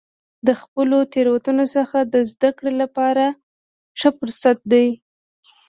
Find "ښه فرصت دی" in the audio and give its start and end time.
3.99-4.87